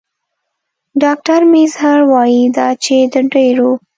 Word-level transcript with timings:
ډاکټر 1.03 1.41
میزهر 1.51 1.99
وايي 2.11 2.43
دا 2.57 2.69
چې 2.83 2.95
د 3.13 3.15
ډېرو 3.33 3.71